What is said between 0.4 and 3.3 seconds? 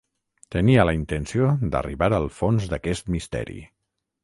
Tenia la intenció d'arribar al fons d'aquest